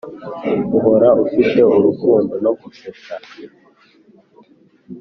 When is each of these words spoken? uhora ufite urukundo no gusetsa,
uhora 0.75 1.09
ufite 1.25 1.59
urukundo 1.75 2.33
no 2.43 2.51
gusetsa, 2.59 3.15